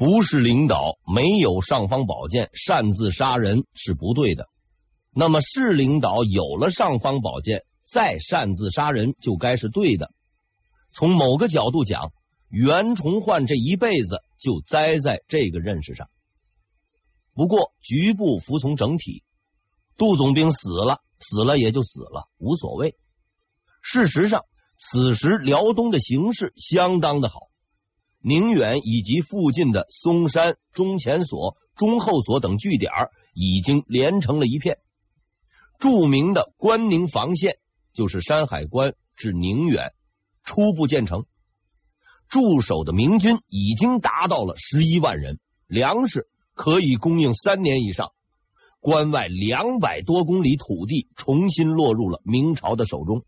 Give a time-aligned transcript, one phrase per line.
[0.00, 4.46] 不是领导没有尚方宝剑擅自杀人是不对的，
[5.12, 10.10] 那么是领导有了尚方宝剑再擅自杀人就该是对的。
[10.90, 12.12] 从某个角度讲，
[12.48, 16.08] 袁崇焕这一辈子就栽在这个认识上。
[17.34, 19.22] 不过局部服从整体，
[19.98, 22.96] 杜总兵死了，死了也就死了，无所谓。
[23.82, 24.46] 事实上，
[24.78, 27.40] 此时辽东的形势相当的好，
[28.22, 32.92] 宁远以及附近的松山、中前所、中后所等据点
[33.34, 34.76] 已经连成了一片。
[35.78, 37.56] 著名的关宁防线
[37.94, 39.94] 就是山海关至宁远，
[40.44, 41.24] 初步建成，
[42.28, 48.10] 驻守的明军已经达到了十一万人，粮食可以供应三年以上。
[48.80, 53.24] 关外两百多公里土地重新落入了明朝的手中。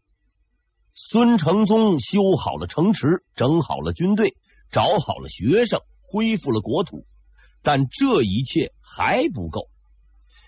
[0.94, 4.36] 孙承宗修好了城池，整好了军队，
[4.72, 7.06] 找好了学生，恢复了国土，
[7.62, 9.68] 但这一切还不够。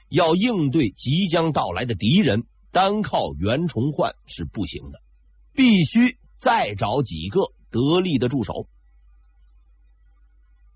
[0.08, 5.00] 要应对即将到来的敌人，单靠袁崇焕是不行的，
[5.52, 8.66] 必须再找几个得力的助手。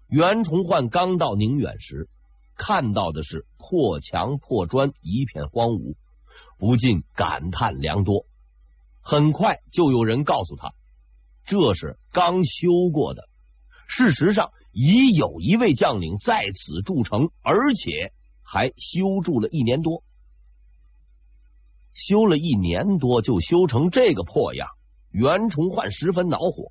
[0.09, 2.09] 袁崇焕刚到宁远时，
[2.57, 5.95] 看到的是破墙破砖，一片荒芜，
[6.59, 8.27] 不禁感叹良多。
[9.01, 10.75] 很快就有人告诉他，
[11.45, 13.28] 这是刚修过的。
[13.89, 20.05] 事实上，已有一位将领在此筑城，而且还修筑了一年多。
[21.95, 24.69] 修了一年多就修成这个破样，
[25.11, 26.71] 袁崇焕十分恼火。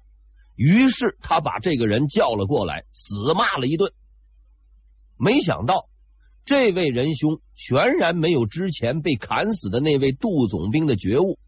[0.55, 3.91] 于是他把这个人叫了过来，死骂了一顿。
[5.17, 5.89] 没想到
[6.45, 11.39] 这位仁兄全然没有之前被砍死的那位杜总兵的觉悟。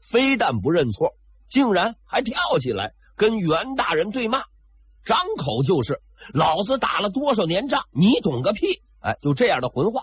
[0.00, 1.16] 非但不认错，
[1.48, 4.44] 竟然还跳起来跟袁大人对骂，
[5.06, 6.00] 张口就是
[6.34, 8.66] “老子打了多少年仗，你懂个屁！”
[9.00, 10.02] 哎，就这样的混话。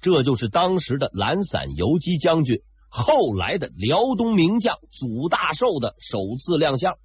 [0.00, 6.96] 这就是当时的懒散游击将军，后来的辽东名将祖大寿的首次亮相。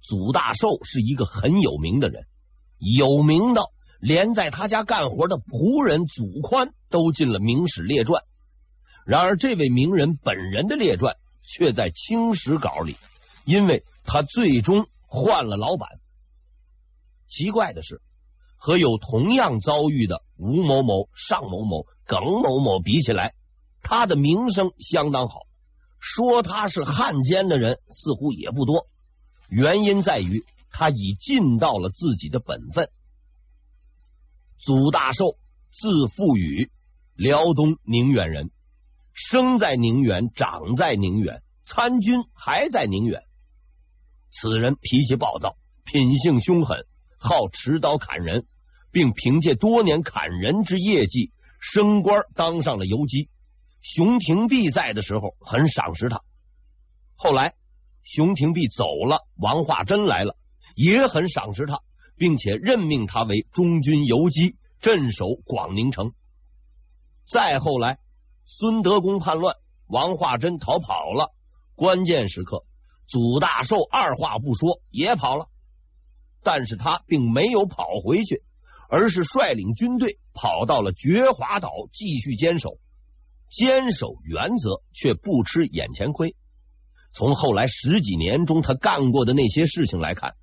[0.00, 2.26] 祖大寿是一个很有名的人，
[2.78, 8.22] 有名到连在他家干活的仆人祖宽都进了明史列传。
[9.04, 12.96] 然而，这位名人本人的列传却在清史稿里，
[13.44, 15.88] 因为他最终换了老板。
[17.26, 18.02] 奇怪的是，
[18.56, 23.34] 和有同样遭遇的吴某某、尚某某、耿某某比起来，
[23.82, 25.40] 他的名声相当好。
[25.98, 28.86] 说他是汉奸的人似乎也不多。
[29.48, 32.90] 原因在于他已尽到了自己的本分。
[34.58, 35.36] 祖大寿，
[35.70, 36.70] 字富宇，
[37.16, 38.50] 辽东宁远人。
[39.12, 43.25] 生在宁远，长在宁远，参军还在宁远。
[44.38, 46.86] 此人脾气暴躁，品性凶狠，
[47.18, 48.44] 好持刀砍人，
[48.90, 53.30] 并凭借多年砍人之业绩升官，当上了游击。
[53.80, 56.20] 熊廷弼在的时候很赏识他。
[57.16, 57.54] 后来
[58.02, 60.36] 熊廷弼走了，王化贞来了，
[60.74, 61.80] 也很赏识他，
[62.16, 66.12] 并且任命他为中军游击，镇守广宁城。
[67.24, 67.98] 再后来。
[68.48, 69.56] 孙德公叛乱，
[69.88, 71.34] 王化贞逃跑了。
[71.74, 72.62] 关键时刻，
[73.06, 75.46] 祖大寿二话不说也跑了。
[76.42, 78.40] 但是他并没有跑回去，
[78.88, 82.78] 而是率领军队跑到了觉华岛继续坚守。
[83.48, 86.36] 坚守原则，却不吃眼前亏。
[87.12, 90.34] 从后来十几年中他干过的那些事情来看，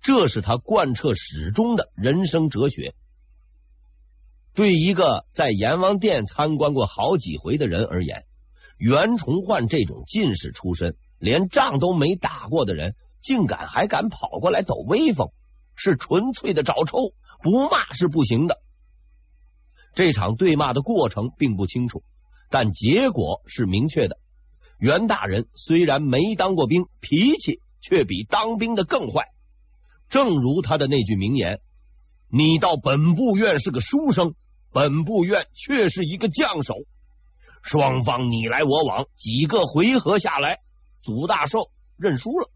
[0.00, 2.94] 这是他贯彻始终的人生哲学。
[4.54, 8.24] 对一个在阎王殿参观过好几回的人而言，
[8.78, 15.28] 袁崇焕这种进士出身、连仗都没打过的人，竟敢还敢跑过来抖威风，
[15.76, 18.58] 是纯粹的找抽，不骂是不行的。
[19.94, 22.02] 这场对骂的过程并不清楚，
[22.50, 24.16] 但结果是明确的。
[24.80, 29.28] 袁大人虽然没当过兵，脾气却比当兵的更坏。
[30.08, 31.60] 正如他的那句名言
[32.28, 34.34] ：“你到本部院是个书生。”
[34.74, 36.74] 本部院却是一个将手，
[37.62, 40.60] 双方你来我往，几个回合下来，
[41.02, 41.68] 祖大寿
[41.98, 42.48] 认输了。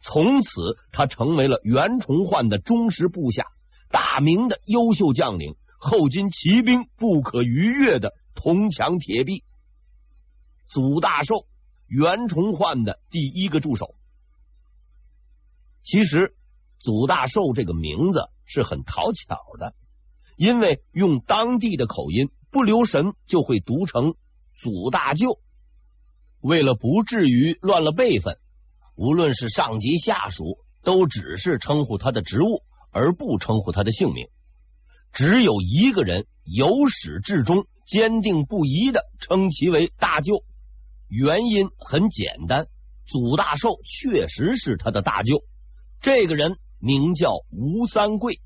[0.00, 3.46] 从此，他成为了袁崇焕的忠实部下，
[3.90, 9.44] 大明的优秀将领，后金骑兵不可逾越的铜墙铁壁。
[10.66, 11.46] 祖大寿，
[11.88, 13.94] 袁崇焕的第一个助手。
[15.82, 16.34] 其实，
[16.78, 19.74] 祖大寿这个名字是很讨巧的。
[20.36, 24.14] 因为用当地的口音，不留神就会读成
[24.52, 25.38] 祖大舅。
[26.44, 28.36] 为了不至于乱了辈分，
[28.96, 32.62] 无论是上级下属都只是称呼他的职务，
[32.92, 34.28] 而不称呼他的姓名。
[35.10, 40.44] 只有一个人由始至终坚定不移的称其为大舅，
[41.08, 42.66] 原因很简单，
[43.06, 45.42] 祖大寿确实是他的大舅。
[46.02, 48.38] 这个人名叫吴三桂。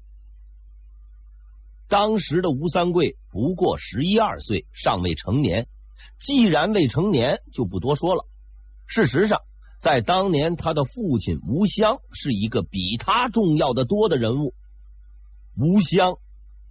[1.89, 5.67] 当时的吴三桂不过十一二岁，尚未成年。
[6.19, 8.27] 既然未成年，就不多说了。
[8.87, 9.43] 事实上，
[9.81, 14.55] 在当年，他的父亲吴襄是一个比他重要的多的人物。
[15.57, 16.17] 吴襄，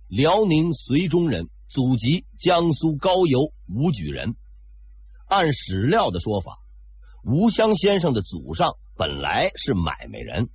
[0.09, 4.35] 辽宁绥中人，祖籍江苏高邮武举人。
[5.27, 6.57] 按史料的说法，
[7.23, 10.49] 吴襄先生的祖上本来是买卖人，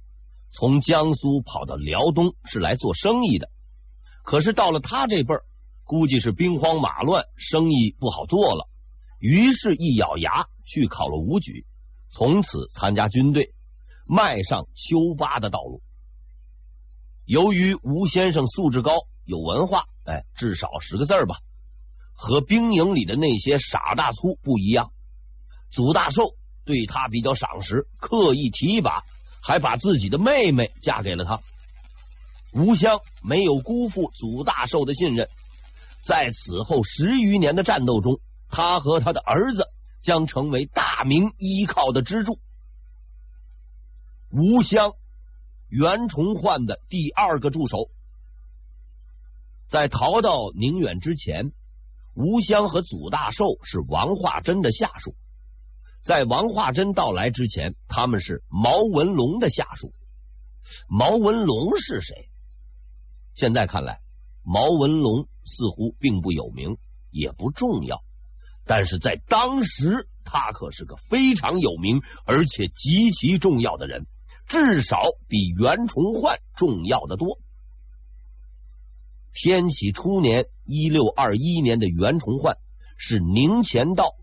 [0.53, 3.51] 从江苏跑到辽东是来做生意的。
[4.25, 5.45] 可是到了他这辈儿，
[5.85, 8.69] 估计是兵荒马乱，生意不好做了。
[9.23, 11.65] 于是，一咬牙去考了武举，
[12.11, 13.51] 从此参加军队，
[14.05, 15.81] 迈上丘拔的道路。
[17.25, 21.37] 由于吴先生素质高，有文化，哎，至少十个字吧，
[22.15, 24.91] 和兵营里的那些傻大粗不一样。
[25.71, 26.35] 祖大寿
[26.65, 29.05] 对他比较赏识，刻意提拔，
[29.41, 31.41] 还把自己的妹妹嫁给了他。
[32.53, 35.29] 吴襄没有辜负祖大寿的信任，
[36.03, 38.19] 在此后十余年的战斗中。
[38.53, 39.67] 他和他的儿子
[40.03, 42.39] 将成为大明依靠的支柱。
[44.29, 44.93] 吴襄，
[45.69, 47.91] 袁崇焕的第二个助手，
[49.67, 51.53] 在逃到宁远之前，
[52.15, 55.17] 吴襄和祖大寿是王化贞的下属。
[56.03, 59.95] 在王化贞到来之前，他们是毛文龙的下属。
[60.89, 62.29] 毛文龙是谁？
[63.35, 64.01] 现在看来，
[64.43, 66.77] 毛文龙似乎并不有名，
[67.11, 68.03] 也不重要。
[68.65, 74.07] 但是在当时，他可是个非常有名而且极其重要的人，
[74.47, 77.39] 至少比袁崇焕重要的多。
[79.35, 82.57] 天启初年（一六二一年）的袁崇焕
[82.99, 84.15] 是宁前道，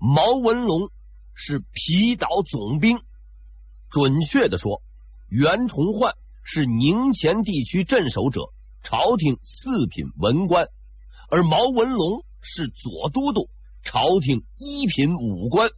[0.00, 0.90] 毛文龙
[1.34, 2.98] 是皮岛总兵。
[3.90, 4.82] 准确的说，
[5.28, 8.48] 袁崇焕是宁前地区镇守者，
[8.82, 10.68] 朝廷四品文官，
[11.30, 13.48] 而毛文龙是左都督。
[13.90, 15.70] 朝廷一品武官，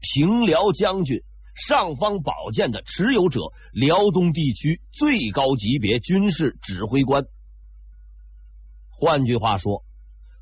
[0.00, 1.20] 平辽将军，
[1.54, 7.26] 尚方宝剑的持有者，辽东地区最高级别军事指挥官。
[8.88, 9.84] 换句话说，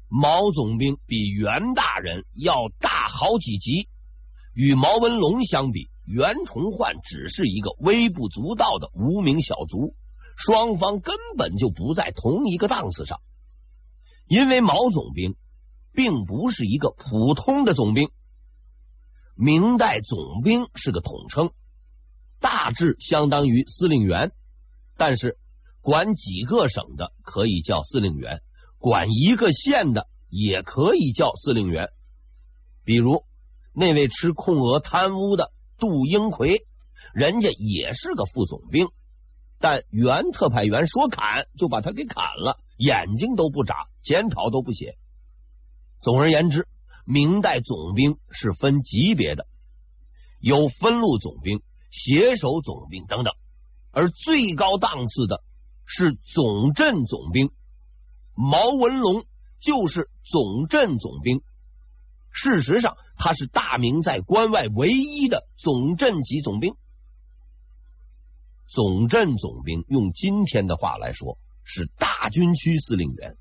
[0.09, 3.89] 毛总兵比袁大人要大好几级。
[4.55, 9.95] 与毛文龙相比，袁崇焕只是一个微不足道的无名小卒，
[10.37, 13.21] 双方根本就不在同一个档次上。
[14.29, 15.35] 因为毛总兵。
[15.97, 18.11] 并不是一个普通的总兵，
[19.35, 21.51] 明代总兵是个统称，
[22.39, 24.31] 大致相当于司令员，
[24.99, 25.39] 但是
[25.81, 28.43] 管几个省的可以叫司令员，
[28.79, 31.89] 管一个县的也可以叫司令员。
[32.85, 33.25] 比如
[33.75, 36.61] 那位吃控额贪污的杜英奎，
[37.15, 38.89] 人家也是个副总兵，
[39.59, 44.95] 但原特派员说砍就把他给砍了，眼睛都不眨，检讨都不写。
[46.01, 46.67] 总而言之，
[47.05, 49.47] 明代总兵是分级别的，
[50.41, 53.35] 有分路总兵、协守总兵等等，
[53.91, 55.43] 而最高档次的
[55.85, 57.51] 是总镇总兵。
[58.35, 59.25] 毛文龙
[59.61, 61.43] 就是总镇总兵，
[62.31, 66.75] 事实上他是大明在关外唯一的总镇级总兵。
[68.69, 73.39] 总镇总兵用今天的话来说，是大军区司令员，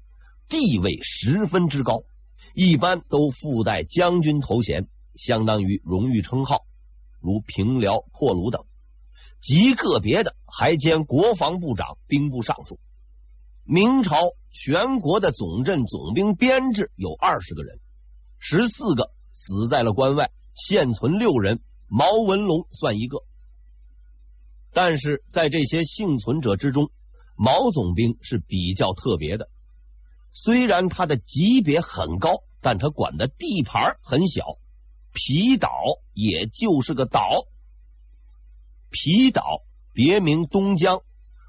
[0.48, 2.03] 地位十分之高。
[2.56, 6.62] 一般都附带将军头衔，相当于荣誉称号，
[7.20, 8.64] 如平辽、破虏等。
[9.42, 12.80] 极个别的还兼国防部长、兵部尚书。
[13.66, 14.16] 明朝
[14.52, 17.78] 全国的总镇总兵编制有二十个人，
[18.40, 21.60] 十四个死在了关外，现存六人，
[21.90, 23.20] 毛文龙算一个。
[24.74, 26.90] 但是在这些幸存者之中，
[27.36, 29.50] 毛总兵是比较特别的。
[30.38, 34.58] 虽然他的级别很高，但他管的地盘很小。
[35.13, 35.70] 皮岛
[36.12, 37.48] 也就是个岛，
[38.89, 39.62] 皮岛
[39.94, 41.04] 别名东江，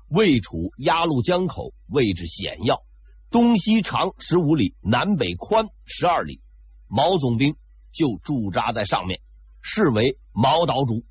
[0.09, 2.85] 位处鸭绿江口，位置险要，
[3.28, 6.40] 东西长十五里，南北宽十二里。
[6.87, 7.57] 毛总兵
[7.90, 9.21] 就驻扎在上面，
[9.61, 11.05] 是为毛岛主。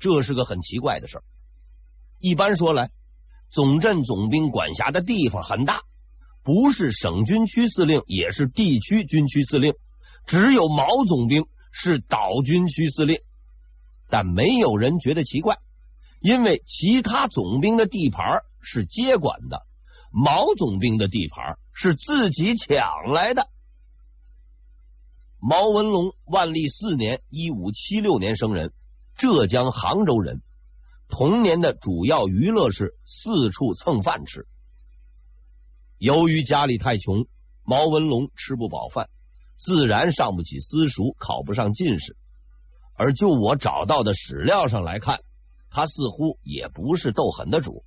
[0.00, 1.24] 这是个很奇怪的事儿。
[2.18, 2.90] 一般说来，
[3.48, 5.84] 总镇总兵管辖的地方很大。
[6.46, 9.74] 不是省军区司令，也是地区军区司令，
[10.26, 13.18] 只有毛总兵是岛军区司令。
[14.08, 15.58] 但没有人觉得奇怪，
[16.20, 19.66] 因为其他总兵的地盘是接管的，
[20.12, 22.78] 毛总兵的地盘是自己抢
[23.12, 23.48] 来的。
[25.40, 28.70] 毛文龙，万历四年（一五七六年）生人，
[29.16, 30.42] 浙江杭州人。
[31.08, 34.46] 童年的主要娱乐是四处蹭饭吃。
[35.98, 37.26] 由于家里太穷，
[37.64, 39.08] 毛文龙吃不饱饭，
[39.54, 42.16] 自然上不起私塾，考不上进士。
[42.94, 45.20] 而就我找到的史料上来看，
[45.70, 47.82] 他似乎也不是斗狠的主，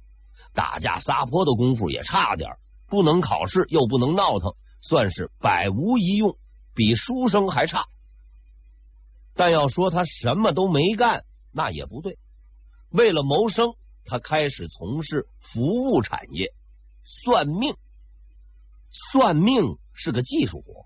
[0.54, 2.52] 打架撒泼的功夫也差点，
[2.88, 6.36] 不能考试又不能闹腾，算是百无一用，
[6.74, 7.86] 比书生还差。
[9.36, 12.18] 但要说他什么都没干，那也不对。
[12.90, 13.74] 为了谋生，
[14.04, 16.54] 他开始从事服务产业，
[17.04, 17.76] 算命。
[18.92, 20.86] 算命是个技术活，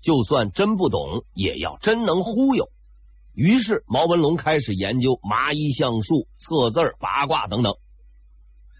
[0.00, 2.68] 就算真不懂，也要真能忽悠。
[3.32, 7.74] 于是毛文龙开始研究麻衣相术、测字、八卦等等。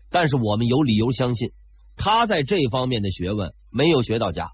[0.09, 1.51] 但是我们有理由相信，
[1.97, 4.51] 他在这方面的学问没有学到家，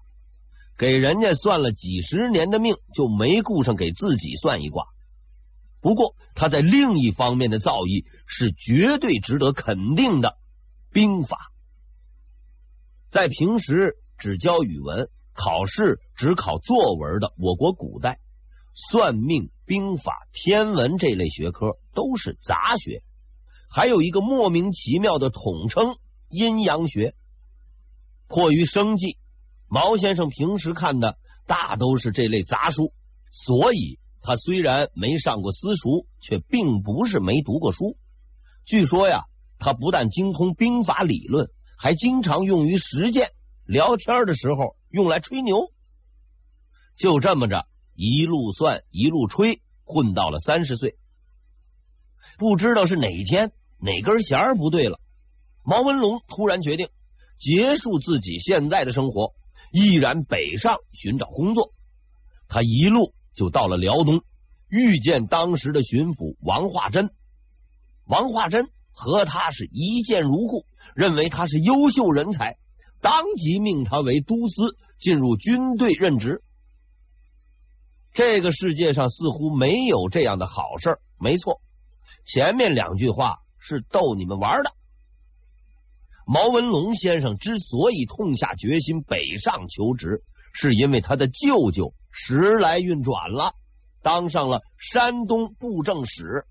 [0.77, 4.85] 给人家算了几十年的命，就没顾上给自己算一卦。
[5.79, 10.37] 不过他在另一方面的造诣是绝对值得肯定的，
[10.91, 11.51] 兵法。
[13.09, 18.21] 在平时只教语文、考试只考作文的我国古代。
[18.73, 23.03] 算命、兵法、天文这类学科都是杂学，
[23.69, 25.97] 还有一个莫名其妙的统称——
[26.31, 27.15] 阴阳学。
[28.29, 29.17] 迫于生计，
[29.67, 32.93] 毛先生平时看的大都是这类杂书，
[33.29, 37.97] 所以他虽然没上过私塾，却并不是没读过书。
[38.65, 39.25] 据说呀，
[39.59, 43.31] 他不但精通兵法理论，还经常用于实践，
[43.65, 45.71] 聊天的时候用来吹牛。
[46.97, 47.65] 就这么着。
[47.95, 50.95] 一路算一路吹，混到了三十岁。
[52.39, 54.99] 不知道是哪一天哪根弦不对了，
[55.63, 56.89] 毛文龙突然决定
[57.37, 59.35] 结束自己现在的生活，
[59.71, 61.71] 毅然北上寻找工作。
[62.47, 64.23] 他一路就到了辽东，
[64.69, 67.11] 遇见当时的巡抚王化贞。
[68.05, 70.65] 王化贞和他是一见如故，
[70.95, 72.57] 认为他是优秀人才，
[73.03, 76.41] 当即命他为都司，进入军队任职。
[78.13, 80.99] 这个世界上似乎没有这样的好事。
[81.19, 81.59] 没错，
[82.25, 84.71] 前面两句话是逗你们玩的。
[86.25, 93.53] 毛文龙先生之所以痛下决心北上求职，是因为他的舅舅时来运转了，
[94.01, 96.45] 当上了山东布政使，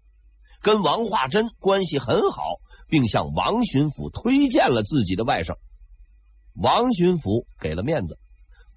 [0.61, 2.43] 跟王化贞关系很好，
[2.89, 5.57] 并向王巡抚推荐了自己的外甥。
[6.55, 8.19] 王巡抚给了面子，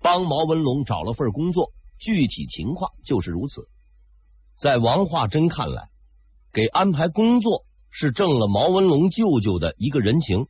[0.02, 1.72] 帮毛文龙找了份工作。
[1.98, 3.70] 具体情况就是如此。
[4.60, 5.90] 在王化贞看来，
[6.52, 10.48] 给安排工作是挣了毛文龙舅舅的一个人情，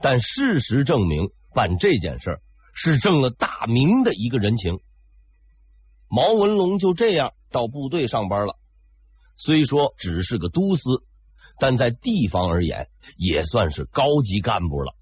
[0.00, 2.38] 但事实证明，办这件事
[2.72, 4.78] 是挣了大明的一个人情。
[6.08, 8.56] 毛文龙就这样到部队上班了，
[9.36, 11.02] 虽说只是个都司，
[11.58, 14.94] 但在地方而言也算是高级干部了，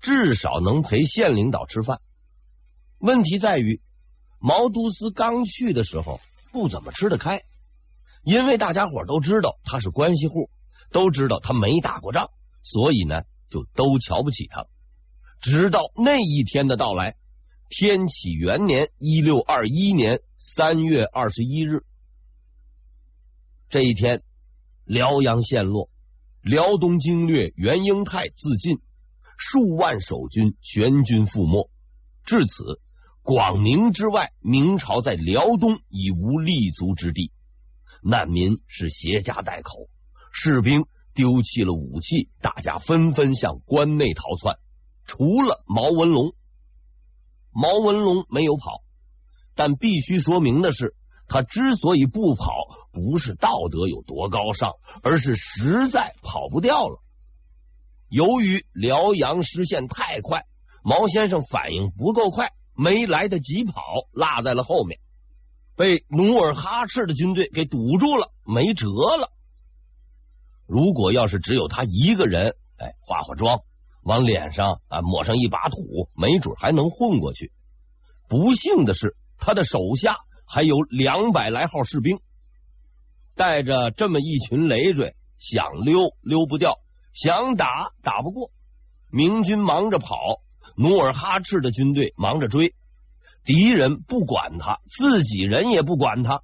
[0.00, 2.00] 至少能陪县领导吃饭。
[2.98, 3.80] 问题在于。
[4.42, 6.18] 毛都司刚去的时候
[6.50, 7.42] 不怎么吃得开，
[8.22, 10.48] 因为大家伙都知道他是关系户，
[10.90, 12.30] 都知道他没打过仗，
[12.62, 14.64] 所以呢就都瞧不起他。
[15.42, 17.16] 直到那一天的到来，
[17.68, 21.82] 天启元年一六二一年三月二十一日，
[23.68, 24.22] 这一天，
[24.86, 25.90] 辽阳陷落，
[26.42, 28.78] 辽东经略袁英泰自尽，
[29.42, 31.70] 数万守军全军覆没，
[32.26, 32.78] 至此。
[33.22, 37.32] 广宁之外，明朝在辽东已无立足之地，
[38.02, 39.88] 难民是携家带口，
[40.30, 44.56] 士兵丢弃了武器，大家纷纷向关内逃窜。
[45.06, 46.34] 除了毛文龙，
[47.52, 48.82] 毛文龙没有跑，
[49.54, 50.94] 但必须说明的是，
[51.28, 52.52] 他之所以不跑，
[52.92, 57.00] 不是道德有多高尚，而是实在跑不掉了。
[58.10, 60.44] 由于辽阳失陷太快，
[60.82, 62.50] 毛先生反应不够快。
[62.72, 63.74] 没来得及跑，
[64.10, 64.98] 落在了后面，
[65.76, 69.28] 被努尔哈赤的军队给堵住了，没辙了。
[70.66, 73.60] 如果要是只有他一个人，哎，化化妆，
[74.02, 77.52] 往脸上啊抹上一把土，没准还能混过去。
[78.28, 82.18] 不幸的是，他的手下还有两百来号士兵，
[83.34, 86.78] 带着这么一群累赘，想溜溜不掉，
[87.12, 88.50] 想打打不过。
[89.10, 90.16] 明军忙着跑。
[90.76, 92.74] 努尔哈赤的军队忙着追，
[93.44, 96.42] 敌人不管他，自己人也不管他。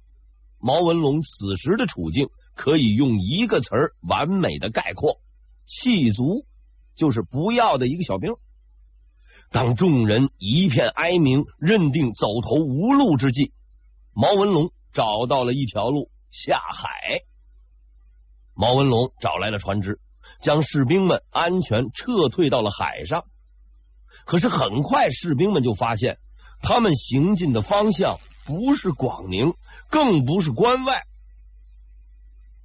[0.59, 5.21] 毛文龙此时的处境可以用一个词儿完美的概括：
[5.65, 6.45] 弃卒，
[6.95, 8.33] 就是不要的一个小兵。
[9.49, 13.53] 当众人一片哀鸣，认定走投无路之际，
[14.13, 17.21] 毛文龙找到了一条路下海。
[18.53, 19.99] 毛文龙找来了船只，
[20.41, 23.25] 将士兵们安全撤退到了海上。
[24.25, 26.17] 可是很快，士兵们就发现，
[26.61, 29.53] 他们行进的方向不是广宁，
[29.89, 31.01] 更不是关外。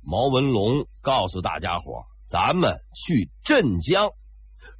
[0.03, 4.11] 毛文龙告诉大家伙：“咱们去镇江。”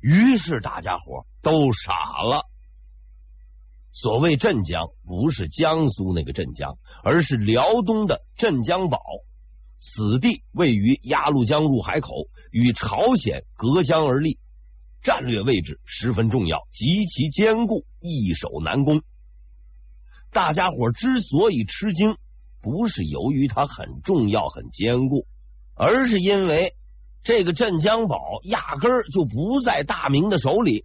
[0.03, 2.45] 于是大家伙都傻了。
[3.93, 8.99] 所谓镇江，不是江苏那个镇江，而是辽东的镇江堡。
[9.83, 14.39] 此地位于鸭绿江入海口，与朝鲜隔江而立，
[15.03, 19.03] 战略位置十分重要，极其坚固，易守难攻。
[20.31, 22.17] 大家伙之所以吃惊，
[22.63, 25.27] 不是由于它很重要、很坚固，
[25.75, 26.75] 而是因为。
[27.25, 30.85] 这个镇江堡压根儿就不在大明的手里。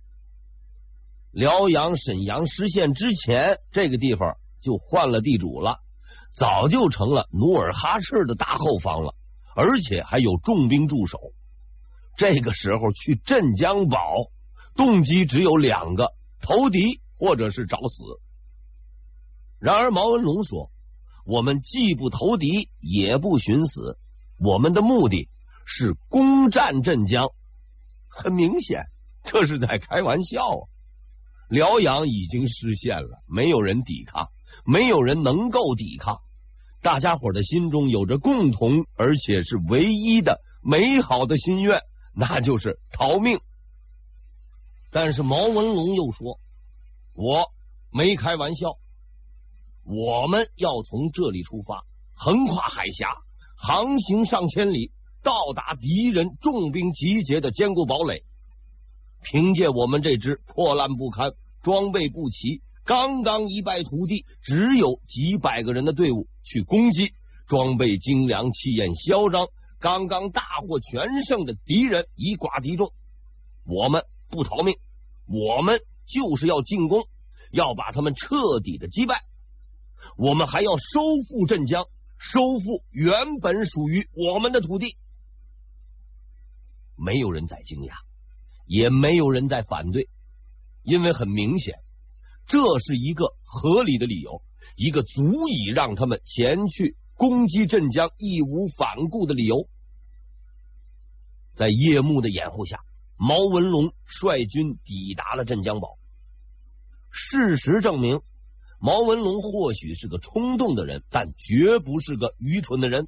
[1.32, 5.80] 辽阳沈阳失陷之前，这个地方就换了地主了，
[6.34, 9.16] 早就成了努尔哈赤的大后方了，
[9.56, 11.20] 而且还有重兵驻守。
[12.16, 14.00] 这个时候去镇江堡，
[14.76, 18.04] 动机只有两个：投敌或者是找死。
[19.60, 20.72] 然而毛文龙说
[21.26, 23.98] ：“我们既不投敌，也不寻死，
[24.40, 25.30] 我们的目的。”
[25.70, 27.28] 是攻占镇江，
[28.08, 28.86] 很明显，
[29.26, 30.64] 这是在开玩笑啊！
[31.48, 34.30] 辽阳已经失陷了，没有人抵抗，
[34.66, 36.20] 没有人能够抵抗。
[36.82, 41.82] 大家伙的心中有着共同而且是唯一的美好的心愿，
[42.14, 43.40] 那就是逃命。
[44.92, 46.40] 但是毛文龙又说
[47.16, 47.52] ：“我
[47.92, 48.78] 没开玩笑，
[49.84, 53.08] 我们要从这里出发，横跨海峡，
[53.58, 54.92] 航行上千里。”
[55.24, 58.24] 到达敌人重兵集结的坚固堡垒，
[59.24, 67.12] 凭借我们这支破烂不堪、装备不齐、刚刚一败涂地、只有几百个人的队伍去攻击
[67.48, 69.48] 装备精良、气焰嚣张、
[69.80, 72.92] 刚刚大获全胜的敌人，以寡敌众。
[73.66, 74.78] 我们不逃命，
[75.26, 77.04] 我们就是要进攻，
[77.52, 79.24] 要把他们彻底的击败。
[80.16, 81.86] 我们还要收复镇江，
[82.18, 84.96] 收复原本属于我们的土地。
[86.96, 87.92] 没有人在惊讶，
[88.68, 90.10] 也没有人在反对，
[90.84, 91.76] 因为很明显，
[92.46, 94.42] 这是一个合理的理由，
[94.76, 99.68] 一个足以让他们前去攻击镇江义无反顾的理由。
[101.56, 102.80] 在夜幕的掩护下，
[103.18, 105.96] 毛文龙率军抵达了镇江堡。
[107.10, 108.22] 事实证明，
[108.80, 113.08] 毛文龙或许是个冲动的人，但绝不是个愚蠢的人，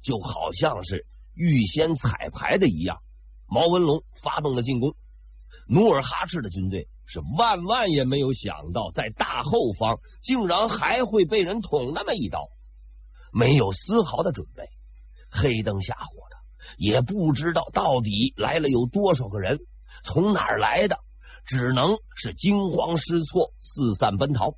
[0.00, 1.06] 就好像是。
[1.36, 2.98] 预先彩排的一样，
[3.46, 4.94] 毛文龙发动了进攻。
[5.68, 12.48] 努尔哈赤的军队是万万也没有想到，在大后方竟然还会被人捅那么一刀，
[13.32, 14.68] 没有丝毫的准备，
[15.30, 16.36] 黑灯瞎火的，
[16.76, 19.58] 也不知道到底来了有多少个人，
[20.02, 20.98] 从哪儿来的，
[21.46, 24.54] 只能是惊慌失措，四散奔逃。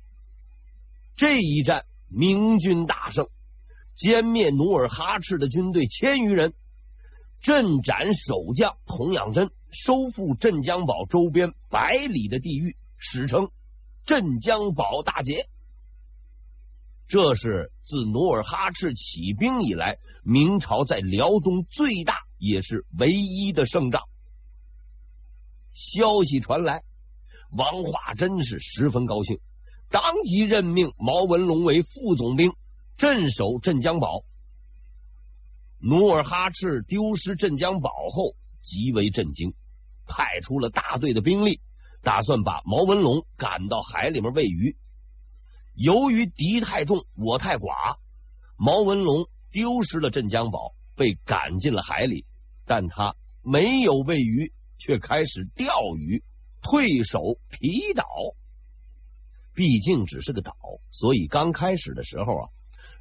[1.15, 3.27] 这一战，明军大胜，
[3.95, 6.53] 歼灭努尔哈赤的军队千余人。
[7.41, 13.49] 镇斩守将童养真，收复镇江堡周边百里的地域，史称
[14.05, 15.47] 镇江堡大捷。
[17.07, 24.01] 这是自努尔哈赤起兵以来，明朝在辽东最大也是唯一的胜仗。
[25.71, 26.81] 消息传来，
[27.51, 29.39] 王化真是十分高兴，
[29.89, 32.51] 当即任命毛文龙为副总兵，
[32.97, 34.25] 镇守镇江堡。
[35.79, 39.53] 努尔哈赤丢失镇江堡后，极为震惊，
[40.07, 41.61] 派出了大队的兵力，
[42.01, 44.75] 打算把毛文龙赶到海里面喂鱼。
[45.75, 47.97] 由于敌太重，我太寡，
[48.57, 52.25] 毛文龙丢失了镇江堡，被赶进了海里。
[52.65, 56.23] 但他没有喂鱼，却开始钓鱼，
[56.61, 58.03] 退守皮岛。
[59.53, 60.53] 毕竟只是个岛，
[60.91, 62.49] 所以刚开始的时候啊。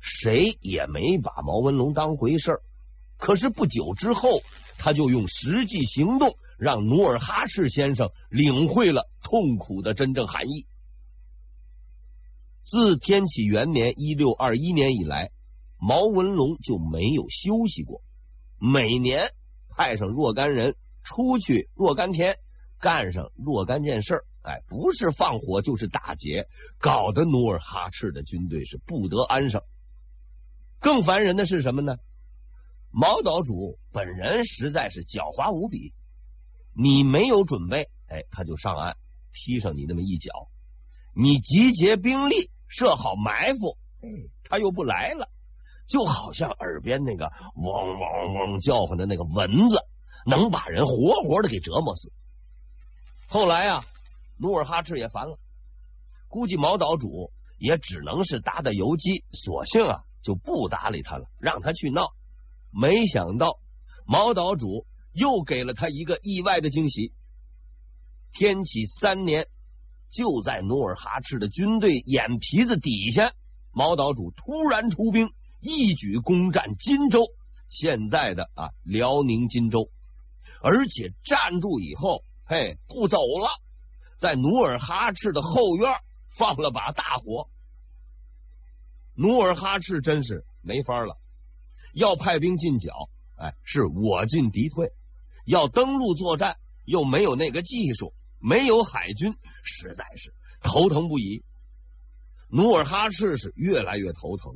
[0.01, 2.63] 谁也没把毛文龙当回事儿，
[3.17, 4.41] 可是不久之后，
[4.79, 10.67] 他就用实际行动让努尔哈赤先生领会了痛苦的真正含义。
[12.63, 15.31] 自天启元年（一六二一年）以来，
[15.79, 18.01] 毛文龙就没有休息过，
[18.59, 19.31] 每年
[19.69, 22.37] 派上若干人出去若干天，
[22.81, 24.25] 干上若干件事儿。
[24.43, 26.47] 哎，不是放火就是打劫，
[26.79, 29.61] 搞得努尔哈赤的军队是不得安生。
[30.87, 31.96] 更烦人的是什么呢？
[32.92, 35.92] 毛岛主本人实在是狡猾无比，
[36.75, 38.96] 你没有准备，哎，他就上岸
[39.33, 40.31] 踢上你那么一脚；
[41.12, 44.09] 你集结兵力，设好埋伏，哎，
[44.44, 45.29] 他又不来了，
[45.88, 49.81] 就好像耳边那个嗡嗡嗡叫唤的那个蚊子，
[50.25, 52.12] 能把人活活的给折磨死。
[53.27, 53.85] 后来啊，
[54.38, 55.37] 努尔哈赤也烦了，
[56.29, 62.09] 估计毛岛主也只能是打打游击，索性啊就不搭理他了，让他去闹。
[62.73, 63.61] 没想到
[64.05, 67.12] 毛岛主又给了他一个意外的惊喜。
[68.33, 69.47] 天启三年，
[70.11, 73.33] 就在努尔哈赤的军队眼皮子底下，
[73.71, 77.29] 毛岛主突然出兵，一举攻占金州，
[77.71, 79.89] 现在的啊辽宁金州，
[80.61, 83.49] 而且站住以后，嘿，不走了，
[84.19, 85.93] 在努尔哈赤的后院
[86.31, 87.49] 放了把大火。
[89.16, 91.16] 努尔哈赤真是没法了，
[91.94, 92.92] 要派兵进剿，
[93.37, 94.88] 哎，是我进敌退；
[95.44, 101.42] 要登陆作战，又没有那个技术，没有海军，实在是头疼不已。
[102.48, 104.52] 努尔哈赤是越来越头疼，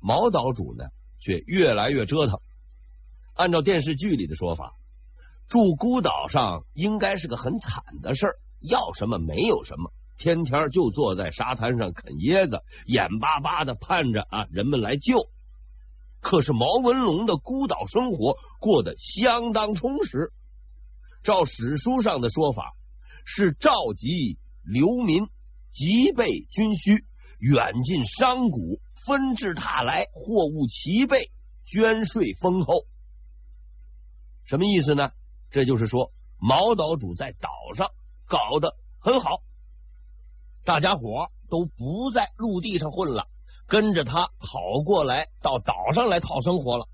[0.00, 0.84] 毛岛主呢
[1.20, 2.40] 却越来越折腾。
[3.34, 4.74] 按照电视剧里的说法。
[5.48, 15.30] 住孤岛上应该是个很惨的事儿，要什么没有什么，天天就坐在沙滩上啃椰子，眼巴巴的盼着啊人们来救。
[16.20, 20.32] 可是毛文龙的孤岛生活过得相当充实，
[21.22, 22.74] 照史书上的说法，
[23.24, 25.28] 是召集流民，
[25.70, 27.04] 急备军需，
[27.38, 31.30] 远近商贾纷至沓来，货物齐备，
[31.64, 32.84] 捐税丰厚。
[34.44, 35.12] 什么意思呢？
[35.50, 37.90] 这就是说，毛岛主在岛上
[38.26, 39.42] 搞得很好，
[40.68, 43.26] 大家伙都不在陆地上混了，
[43.66, 46.86] 跟着他跑过来到岛上来讨生活了。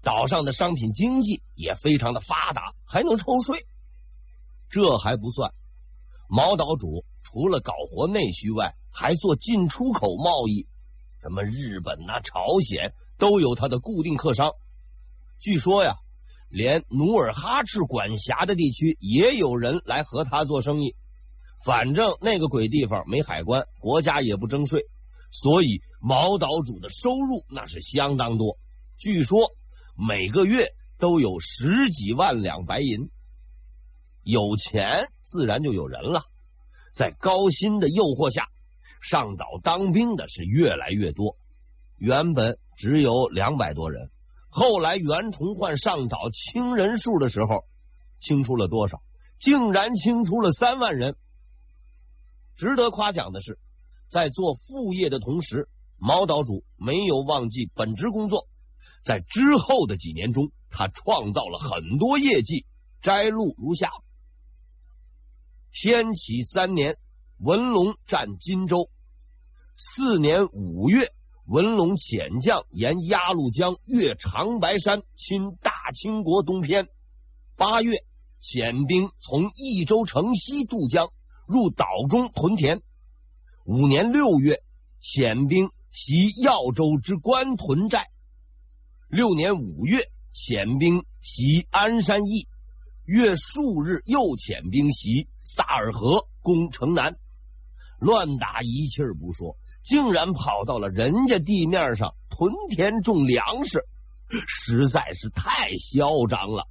[0.00, 3.66] 岛上的商品经济也非常的发达，还能抽税。
[4.68, 5.52] 这还不算，
[6.28, 10.68] 毛岛主除了搞活内需外，还做进出口贸易，
[11.20, 14.52] 什么日本呐、朝鲜都有他的固定客商。
[15.40, 15.96] 据说呀。
[16.48, 20.96] 连努尔哈赤管辖的地区也有人来和他做生意，
[21.64, 24.86] 反正那个鬼地方没海关，国家也不征税，
[25.30, 28.56] 所以毛岛主的收入那是相当多，
[28.96, 29.50] 据说
[29.94, 30.68] 每个月
[30.98, 33.10] 都有十几万两白银。
[34.22, 36.24] 有钱自然就有人了，
[36.94, 38.48] 在高薪的诱惑下，
[39.02, 41.36] 上岛当兵的是越来越多，
[41.96, 44.10] 原本只有两百多人。
[44.48, 47.64] 后来袁崇焕上岛清人数的时候，
[48.18, 49.02] 清出了多少？
[49.38, 51.16] 竟然清出了三万人。
[52.60, 53.58] 值得夸奖的是，
[54.10, 58.46] 在做副业的同时，毛岛主没有忘记本职工作。
[59.02, 62.66] 在之后的几年中，他创造了很多业绩，
[63.00, 63.88] 摘录如下：
[65.72, 66.98] 天启三年，
[67.38, 68.90] 文龙占金州；
[69.74, 71.10] 四年五月。
[71.46, 76.88] 文龙遣将沿鸭绿江越长白山，侵大清国东偏。
[77.56, 78.04] 八月，
[78.40, 81.08] 遣兵从益州城西渡江，
[81.50, 82.80] 入岛中屯田。
[83.64, 84.62] 五年六月，
[85.02, 88.06] 遣兵袭耀州之关屯寨。
[89.08, 92.46] 六年五月，遣兵袭安山驿。
[93.04, 97.16] 月数日，又遣兵袭萨尔河，攻城南。
[97.98, 99.56] 乱打一气儿不说。
[99.82, 103.84] 竟然跑到了人家地面上屯田种粮食，
[104.46, 106.68] 实在是太嚣张了。